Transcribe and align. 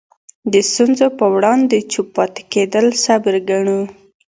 د 0.53 0.53
ستونزو 0.69 1.07
په 1.19 1.25
وړاندې 1.35 1.77
چوپ 1.91 2.07
پاتې 2.17 2.41
کېدل 2.53 2.85
صبر 3.05 3.33
ګڼو. 3.49 3.79